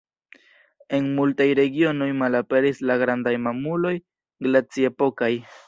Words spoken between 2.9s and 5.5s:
la grandaj mamuloj glaci-epokaj.